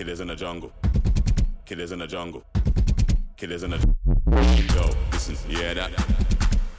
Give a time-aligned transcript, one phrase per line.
[0.00, 0.72] Killers in the jungle.
[1.66, 2.42] Killers in the jungle.
[3.36, 3.76] Killers in the
[4.74, 5.92] Yo, listen, yeah that.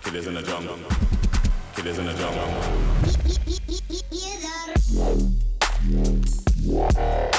[0.03, 0.75] Killers in the jungle.
[1.75, 3.20] Killers in the jungle.
[6.81, 7.30] Jungle.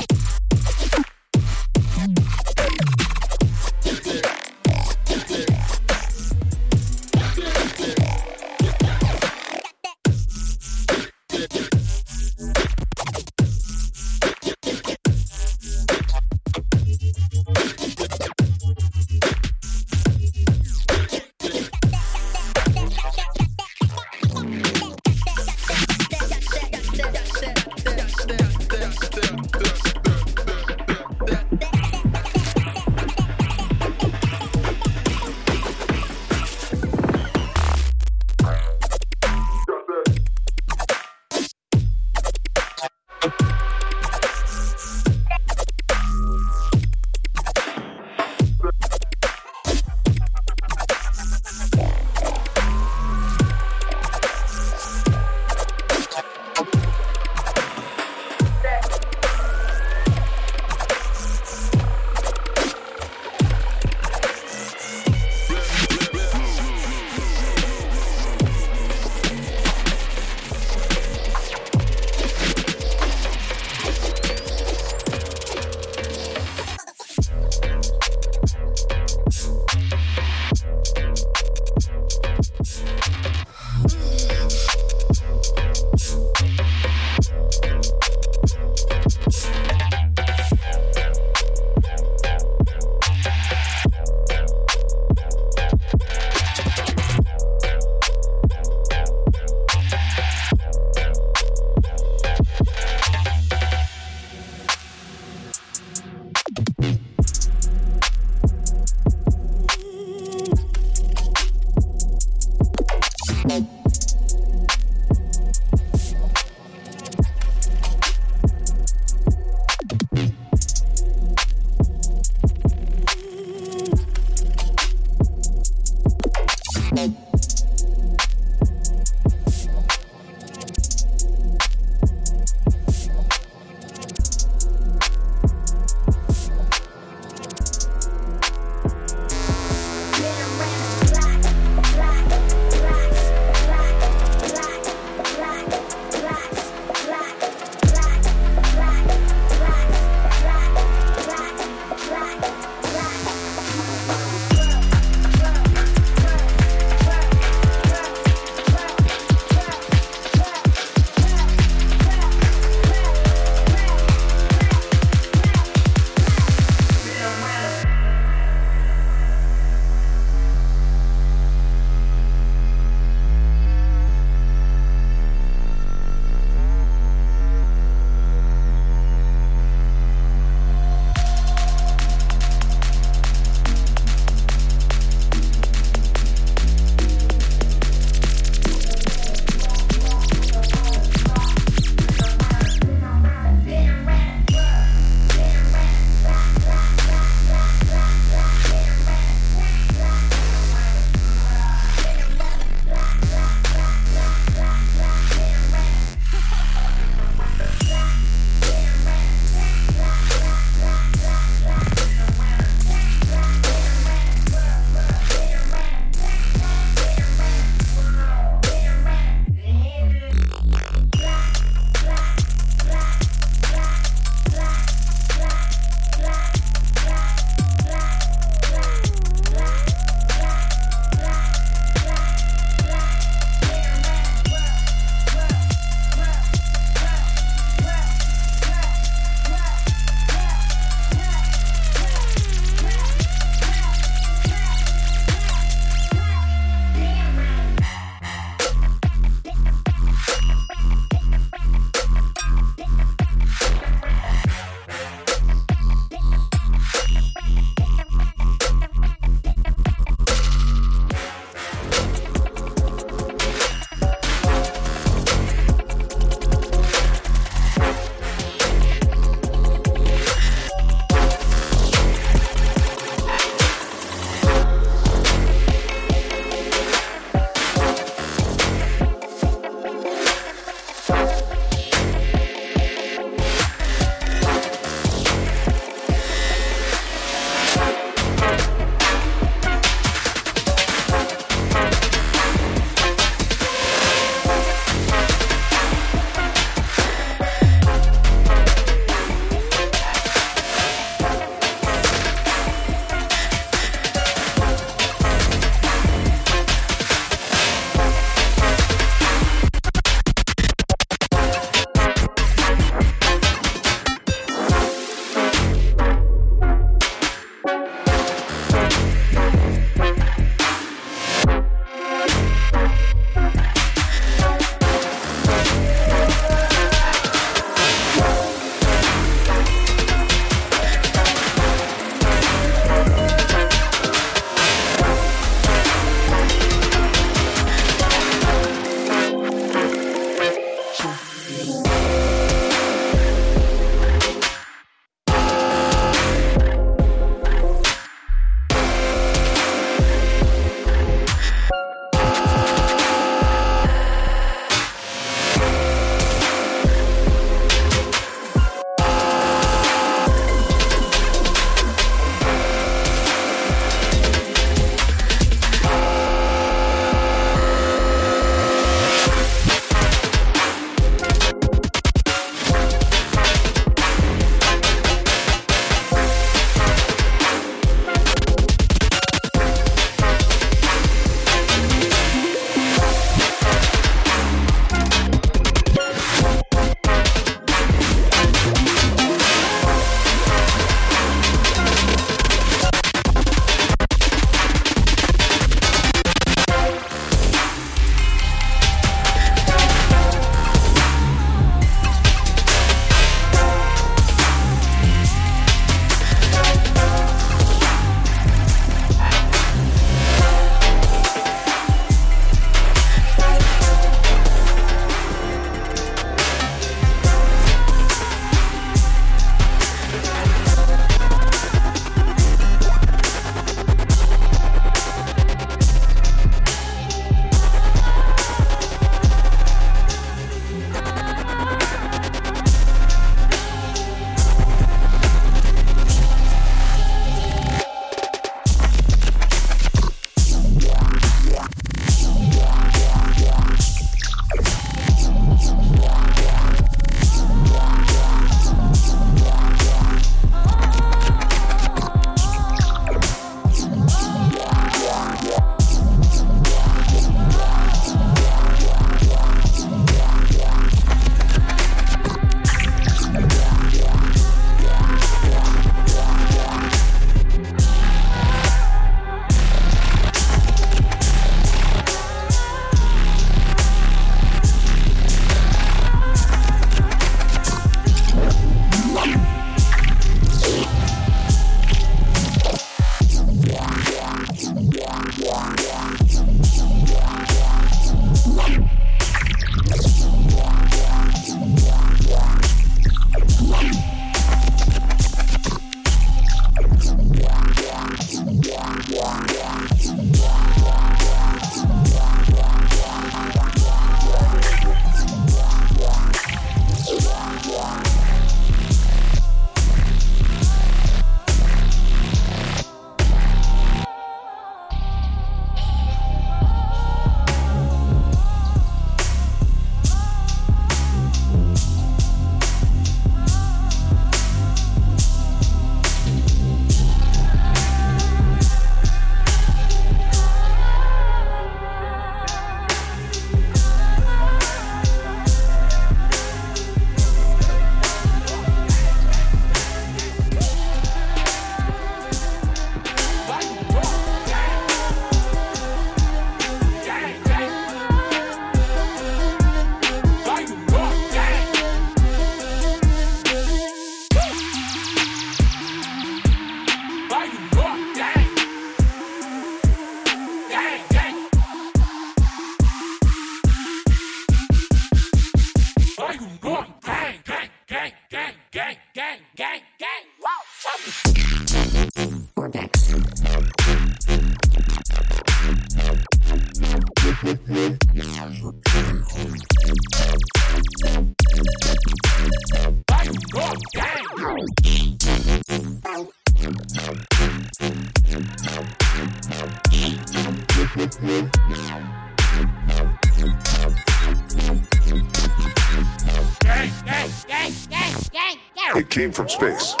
[599.31, 599.47] From.
[599.49, 600.00] Space.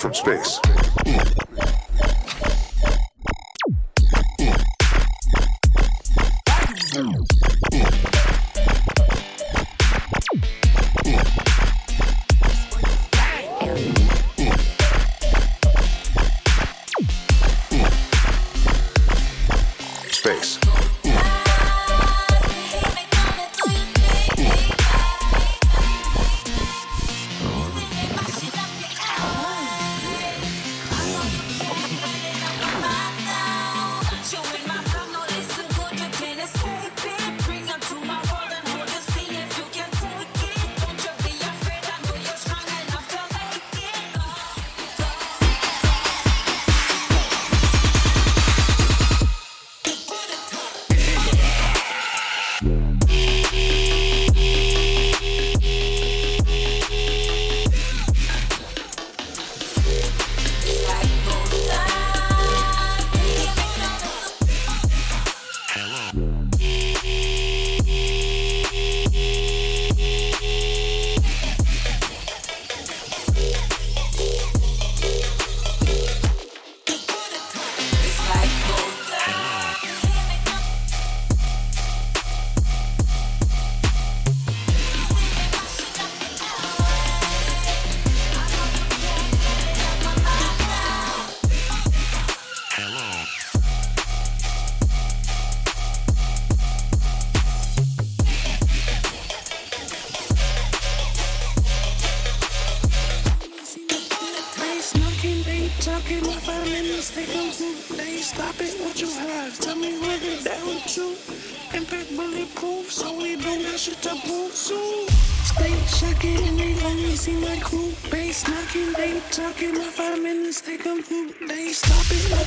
[0.00, 0.69] From space.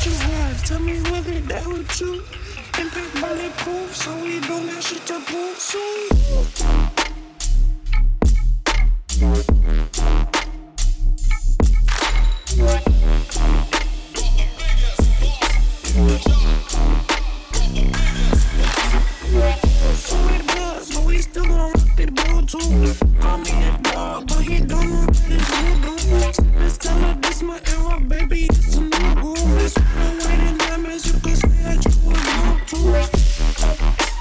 [0.05, 0.65] you have.
[0.65, 2.23] Tell me whether that would you.
[2.79, 6.82] Impact bulletproof, so we don't got shit to prove soon.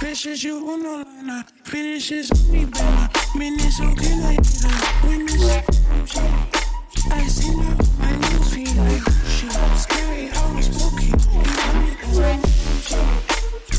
[0.03, 1.31] Finishes you on the line.
[1.31, 1.45] I
[2.51, 3.09] me better.
[3.39, 5.05] Minutes, so can I get up?
[5.05, 5.29] When
[7.13, 9.01] I see now, my new feeling.
[9.31, 9.79] She shit.
[9.79, 11.07] Scary, I was spooky.
[11.07, 11.93] You know me,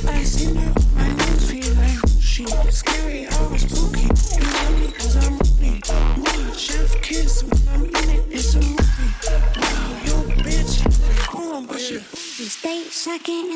[0.08, 2.00] I see now, my new feeling.
[2.22, 2.74] She shit.
[2.74, 4.08] Scary, I was spooky.
[4.40, 5.82] You know me, cause I'm really
[6.24, 7.44] one chef kiss.
[7.44, 9.12] When I'm in it, it's a movie.
[9.60, 10.74] Wow, yo, bitch.
[11.28, 12.02] Come on, push it.
[12.40, 13.52] You stay sucking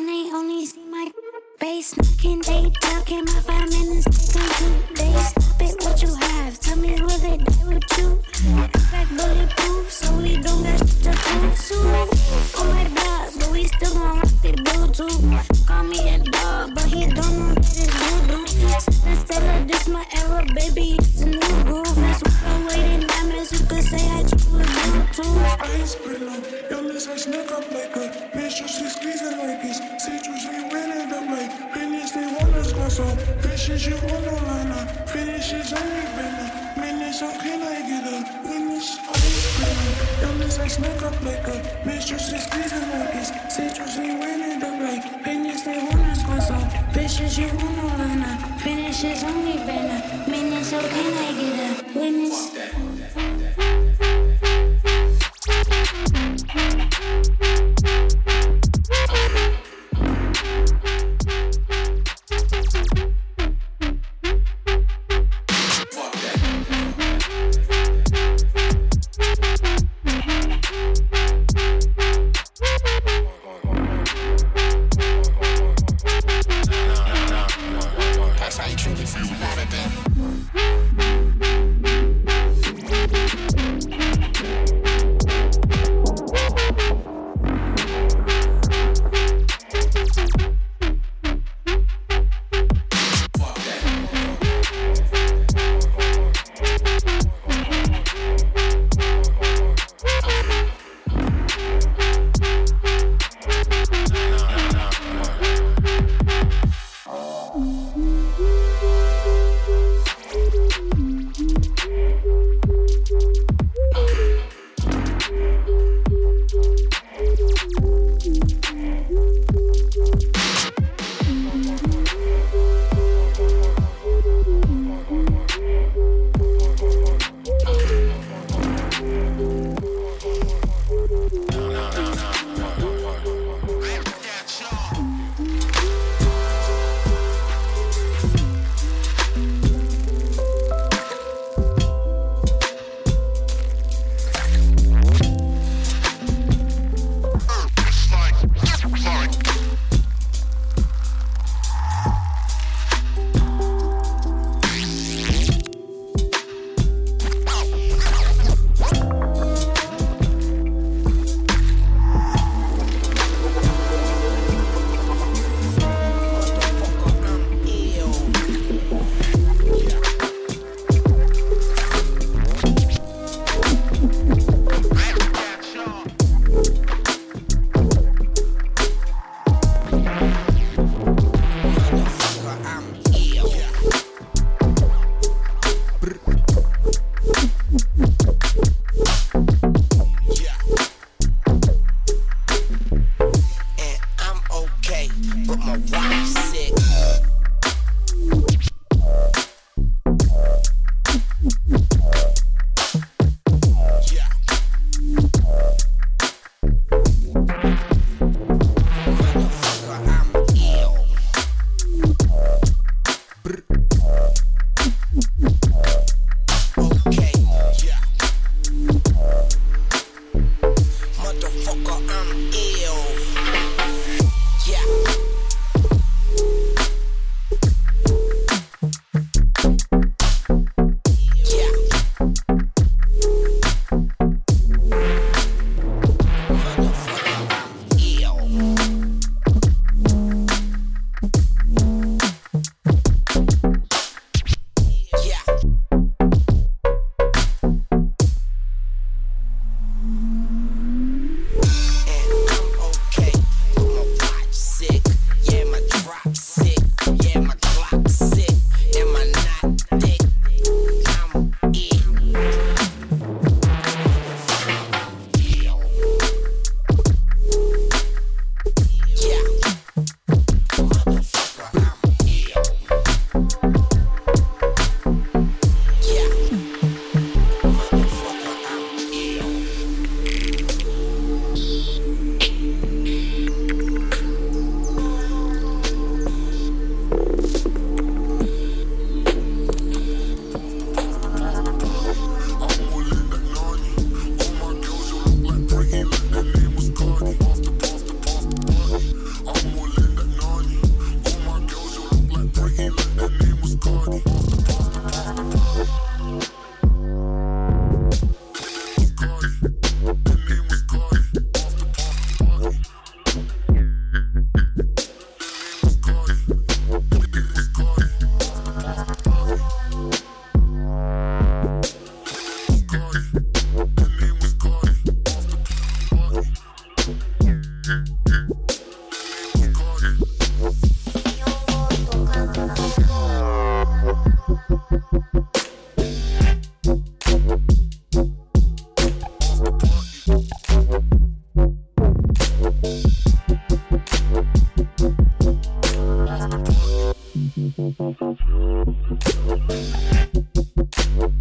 [348.40, 348.92] Thank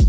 [0.02, 0.07] you.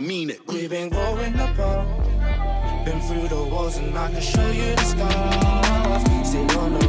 [0.00, 0.40] I mean it.
[0.46, 1.86] We've been going apart,
[2.22, 6.26] uh, been through the walls, and I can show you the scars.
[6.26, 6.79] Say no.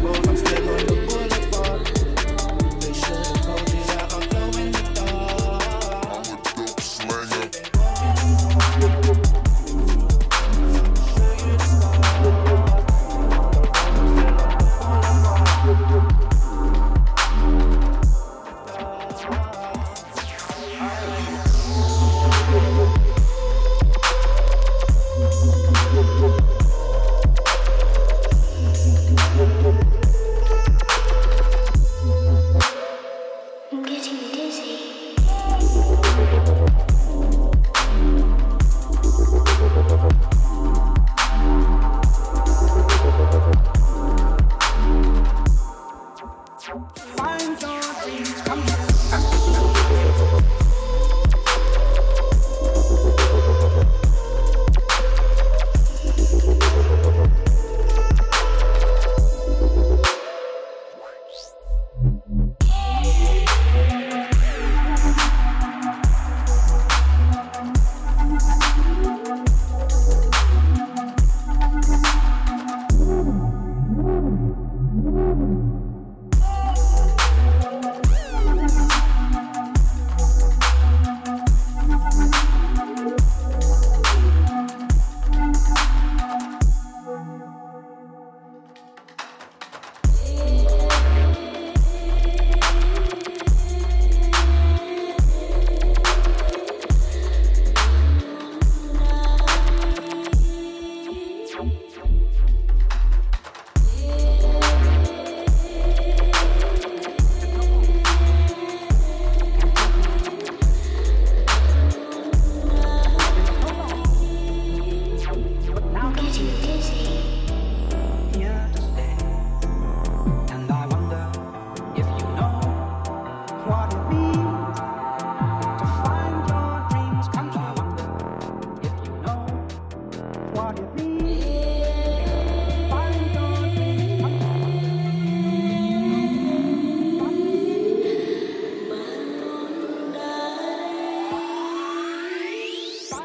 [48.52, 48.81] come